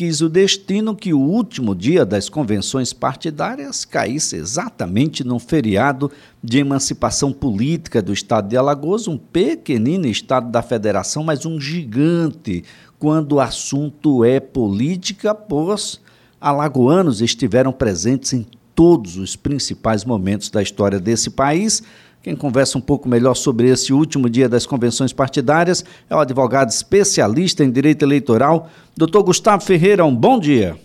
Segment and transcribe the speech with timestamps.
[0.00, 6.10] quis o destino que o último dia das convenções partidárias caísse exatamente num feriado
[6.42, 12.64] de emancipação política do estado de Alagoas, um pequenino estado da federação, mas um gigante
[12.98, 16.00] quando o assunto é política, pois
[16.40, 21.82] alagoanos estiveram presentes em todos os principais momentos da história desse país
[22.22, 26.68] quem conversa um pouco melhor sobre esse último dia das convenções partidárias é o advogado
[26.68, 30.04] especialista em direito eleitoral, doutor Gustavo Ferreira.
[30.04, 30.76] Um bom dia.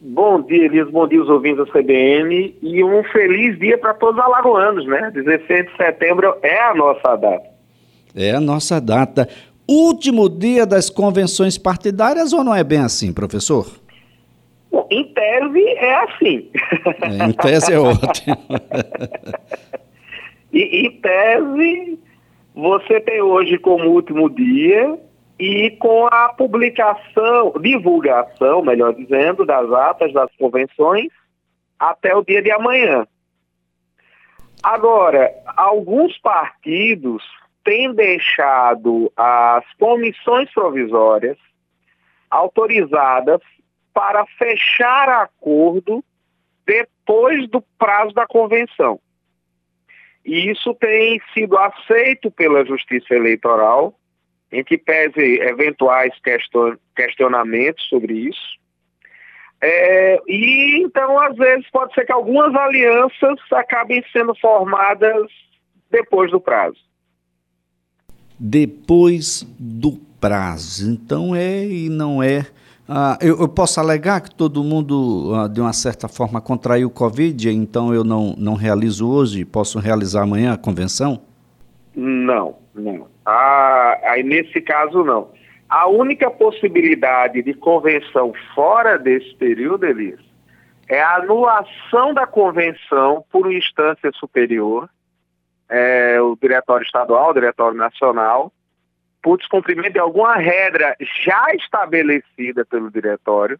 [0.00, 0.88] Bom dia, Elias.
[0.88, 2.54] Bom dia, os ouvintes da CBN.
[2.62, 5.10] E um feliz dia para todos os alagoanos, né?
[5.12, 7.50] 16 de setembro é a nossa data.
[8.14, 9.28] É a nossa data.
[9.68, 13.66] Último dia das convenções partidárias ou não é bem assim, professor?
[14.70, 16.48] Bom, em tese é assim.
[17.02, 18.36] É, em tese é ótimo.
[20.60, 21.98] E, em tese,
[22.54, 24.98] você tem hoje como último dia
[25.38, 31.08] e com a publicação, divulgação, melhor dizendo, das atas das convenções
[31.78, 33.06] até o dia de amanhã.
[34.62, 37.24] Agora, alguns partidos
[37.64, 41.38] têm deixado as comissões provisórias
[42.30, 43.40] autorizadas
[43.94, 46.04] para fechar acordo
[46.66, 49.00] depois do prazo da convenção.
[50.24, 53.94] E isso tem sido aceito pela Justiça Eleitoral,
[54.52, 56.12] em que pese eventuais
[56.94, 58.60] questionamentos sobre isso.
[59.62, 65.30] É, e então, às vezes, pode ser que algumas alianças acabem sendo formadas
[65.90, 66.78] depois do prazo.
[68.38, 70.90] Depois do prazo.
[70.90, 72.46] Então é e não é
[72.92, 76.90] ah, eu, eu, posso alegar que todo mundo, ah, de uma certa forma, contraiu o
[76.90, 81.22] Covid, então eu não, não realizo hoje, posso realizar amanhã a convenção?
[81.94, 83.06] Não, não.
[83.24, 85.28] Ah, aí nesse caso, não.
[85.68, 90.18] A única possibilidade de convenção fora desse período, Elias,
[90.88, 94.90] é a anulação da convenção por instância superior,
[95.68, 98.52] é, o Diretório Estadual, o Diretório Nacional,
[99.22, 103.58] por descumprimento de alguma regra já estabelecida pelo diretório.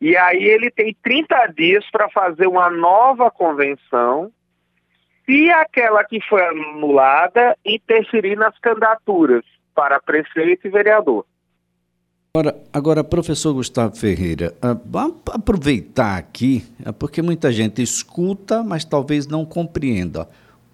[0.00, 4.30] E aí ele tem 30 dias para fazer uma nova convenção
[5.26, 9.44] se aquela que foi anulada interferir nas candidaturas
[9.74, 11.24] para prefeito e vereador.
[12.34, 18.84] Agora, agora professor Gustavo Ferreira, ah, vamos aproveitar aqui, é porque muita gente escuta, mas
[18.84, 20.28] talvez não compreenda.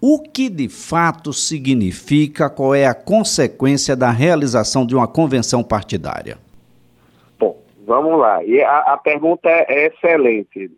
[0.07, 6.37] O que de fato significa, qual é a consequência da realização de uma convenção partidária?
[7.39, 8.43] Bom, vamos lá.
[8.43, 10.69] E a, a pergunta é excelente.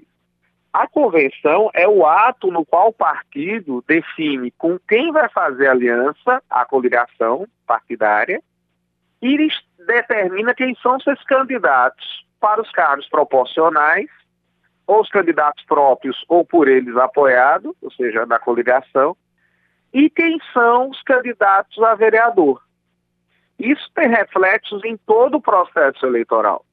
[0.72, 6.42] A convenção é o ato no qual o partido define com quem vai fazer aliança,
[6.50, 8.42] a coligação partidária,
[9.22, 9.50] e
[9.86, 14.08] determina quem são seus candidatos para os cargos proporcionais
[14.88, 19.16] ou os candidatos próprios ou por eles apoiados, ou seja, da coligação,
[19.94, 22.62] e quem são os candidatos a vereador.
[23.60, 26.64] Isso tem reflexos em todo o processo eleitoral.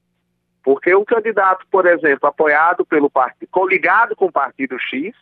[0.63, 5.13] Porque um candidato, por exemplo, apoiado pelo partido, coligado com o partido X,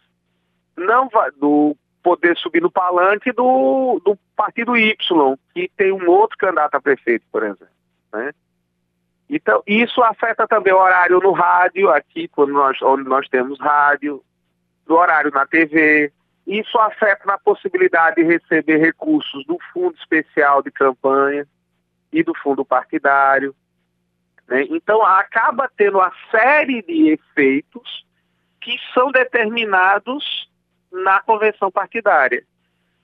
[0.78, 4.96] não vai do poder subir no palanque do, do partido Y,
[5.53, 7.68] que tem um outro candidato a prefeito, por exemplo.
[8.12, 8.34] Né?
[9.29, 14.23] Então, isso afeta também o horário no rádio, aqui, quando nós, onde nós temos rádio,
[14.85, 16.11] do horário na TV.
[16.45, 21.47] Isso afeta na possibilidade de receber recursos do Fundo Especial de Campanha
[22.11, 23.56] e do Fundo Partidário.
[24.47, 24.66] Né?
[24.69, 28.05] Então, acaba tendo uma série de efeitos
[28.59, 30.50] que são determinados
[30.91, 32.44] na convenção partidária.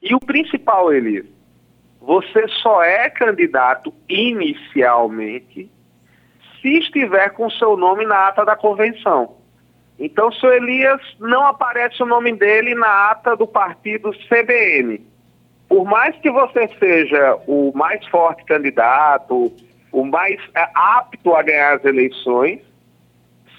[0.02, 1.26] E o principal, Elias,
[2.00, 5.70] você só é candidato inicialmente
[6.62, 9.36] se estiver com seu nome na ata da convenção.
[10.00, 15.02] Então, seu Elias não aparece o nome dele na ata do partido CBN.
[15.68, 19.52] Por mais que você seja o mais forte candidato,
[19.92, 22.62] o mais é, apto a ganhar as eleições,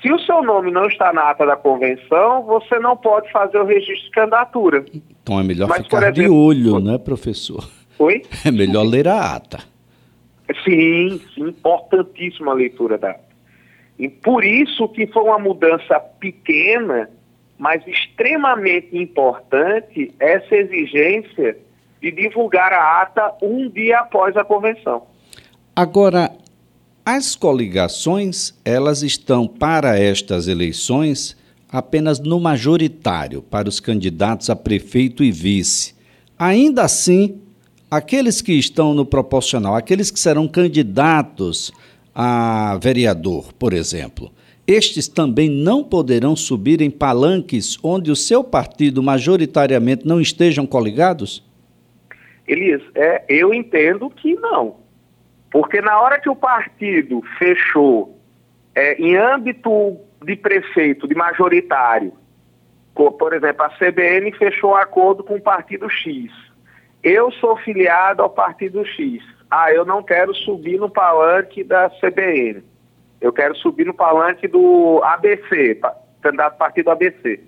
[0.00, 3.66] se o seu nome não está na ata da convenção, você não pode fazer o
[3.66, 4.84] registro de candidatura.
[5.22, 7.69] Então é melhor Mas, ficar exemplo, de olho, né, professor?
[7.98, 8.22] Oi?
[8.44, 9.58] É melhor ler a ata.
[10.64, 13.17] Sim, sim, importantíssima a leitura da
[13.99, 17.11] E por isso que foi uma mudança pequena,
[17.58, 21.56] mas extremamente importante, essa exigência
[22.00, 25.02] de divulgar a ata um dia após a convenção.
[25.76, 26.31] Agora,
[27.05, 31.37] as coligações, elas estão para estas eleições
[31.70, 35.94] apenas no majoritário, para os candidatos a prefeito e vice.
[36.38, 37.41] Ainda assim,
[37.90, 41.72] aqueles que estão no proporcional, aqueles que serão candidatos
[42.14, 44.31] a vereador, por exemplo,
[44.66, 51.44] estes também não poderão subir em palanques onde o seu partido majoritariamente não estejam coligados?
[52.46, 54.76] Elias, é, eu entendo que não.
[55.50, 58.16] Porque na hora que o partido fechou
[58.75, 62.12] é, em âmbito de prefeito, de majoritário,
[62.94, 66.31] por exemplo, a CBN fechou um acordo com o partido X.
[67.02, 69.23] Eu sou filiado ao partido X.
[69.50, 72.62] Ah, eu não quero subir no palanque da CBN.
[73.20, 75.81] Eu quero subir no palanque do ABC,
[76.20, 77.41] candidato partido ABC.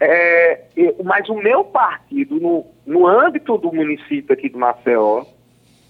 [0.00, 0.64] É,
[1.04, 5.24] mas o meu partido, no, no âmbito do município aqui de Maceió,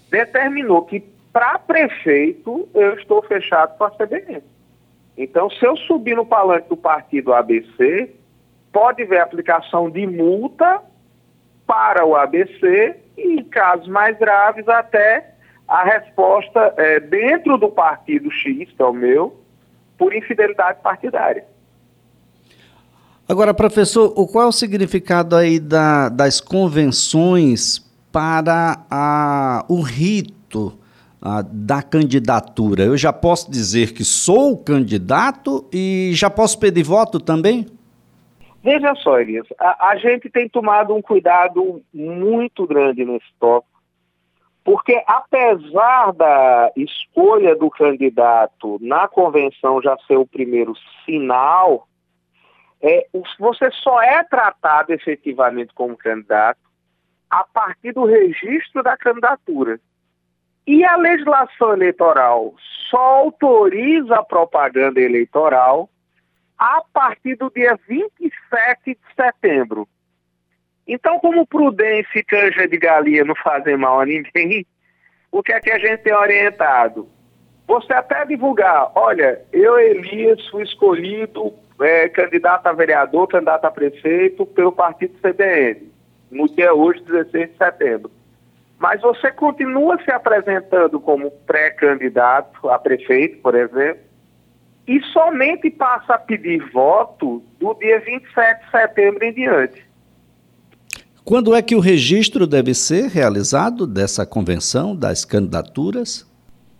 [0.09, 4.41] determinou que para prefeito eu estou fechado com a CBN.
[5.17, 8.09] Então, se eu subir no palanque do partido ABC,
[8.71, 10.81] pode haver aplicação de multa
[11.69, 15.35] para o ABC e, em casos mais graves, até
[15.67, 19.39] a resposta é, dentro do partido X, que é o meu,
[19.95, 21.45] por infidelidade partidária.
[23.27, 30.73] Agora, professor, qual é o significado aí da, das convenções para a, o rito
[31.21, 32.85] ah, da candidatura.
[32.85, 37.67] Eu já posso dizer que sou candidato e já posso pedir voto também?
[38.61, 43.79] Veja só, Elias, a, a gente tem tomado um cuidado muito grande nesse tópico,
[44.63, 50.73] porque apesar da escolha do candidato na convenção já ser o primeiro
[51.05, 51.87] sinal,
[52.81, 53.07] é,
[53.39, 56.59] você só é tratado efetivamente como candidato
[57.29, 59.79] a partir do registro da candidatura.
[60.65, 62.53] E a legislação eleitoral
[62.89, 65.89] só autoriza a propaganda eleitoral
[66.59, 68.33] a partir do dia 27
[68.85, 69.87] de setembro.
[70.85, 74.65] Então, como prudência e canja de galinha não fazem mal a ninguém,
[75.31, 77.07] o que é que a gente tem orientado?
[77.65, 84.45] Você até divulgar, olha, eu, Elias, fui escolhido é, candidato a vereador, candidato a prefeito
[84.45, 85.89] pelo partido CDN,
[86.29, 88.11] no dia hoje, 16 de setembro
[88.79, 94.01] mas você continua se apresentando como pré-candidato a prefeito, por exemplo,
[94.89, 99.87] e somente passa a pedir voto do dia 27 de setembro em diante.
[101.23, 106.27] Quando é que o registro deve ser realizado dessa convenção das candidaturas?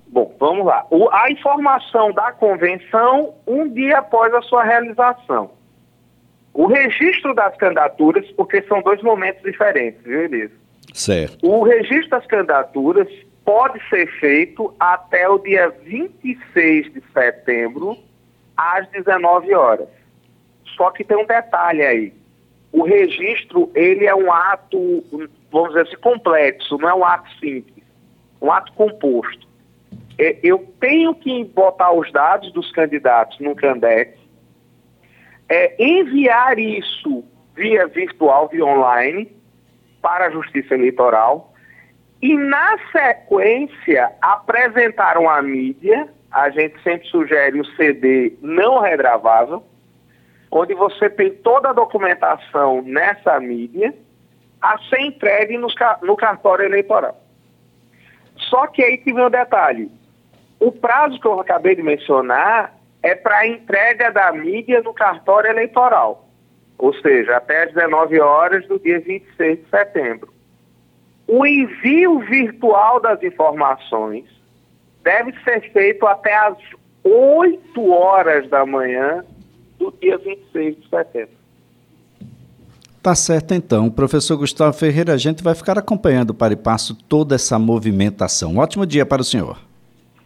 [0.07, 0.87] Bom, vamos lá.
[0.89, 5.51] O, a informação da convenção um dia após a sua realização.
[6.51, 10.55] O registro das candidaturas, porque são dois momentos diferentes, viu, Elisa?
[10.95, 11.47] Certo.
[11.47, 13.07] O registro das candidaturas
[13.49, 17.97] pode ser feito até o dia 26 de setembro,
[18.55, 19.87] às 19 horas.
[20.77, 22.13] Só que tem um detalhe aí.
[22.71, 25.03] O registro, ele é um ato,
[25.51, 27.83] vamos dizer assim, complexo, não é um ato simples,
[28.39, 29.47] um ato composto.
[30.19, 34.15] É, eu tenho que botar os dados dos candidatos no Candex,
[35.49, 37.23] é, enviar isso
[37.55, 39.35] via virtual, via online,
[40.03, 41.49] para a Justiça Eleitoral
[42.21, 46.07] e, na sequência, apresentaram à mídia.
[46.31, 49.63] A gente sempre sugere o CD não regravável,
[50.51, 53.93] onde você tem toda a documentação nessa mídia
[54.61, 55.67] a ser entregue no,
[56.03, 57.17] no cartório eleitoral.
[58.37, 59.89] Só que aí vem o detalhe.
[60.59, 65.49] O prazo que eu acabei de mencionar é para a entrega da mídia no cartório
[65.49, 66.29] eleitoral
[66.79, 70.33] ou seja, até às 19 horas do dia 26 de setembro.
[71.31, 74.25] O envio virtual das informações
[75.03, 76.57] deve ser feito até às
[77.03, 79.23] 8 horas da manhã
[79.77, 81.39] do dia 26 de setembro.
[83.03, 83.91] Tá certo então.
[83.91, 88.53] Professor Gustavo Ferreira, a gente vai ficar acompanhando para e passo toda essa movimentação.
[88.53, 89.59] Um ótimo dia para o senhor.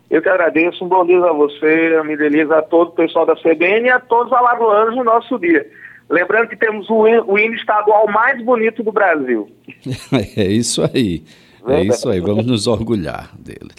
[0.09, 3.35] Eu que agradeço, um bom dia a você, a Mideliza, a todo o pessoal da
[3.35, 5.69] CBN e a todos os alagoanos no nosso dia.
[6.09, 9.49] Lembrando que temos o, o hino estadual mais bonito do Brasil.
[10.37, 11.23] É isso aí.
[11.67, 13.71] É isso aí, vamos nos orgulhar dele.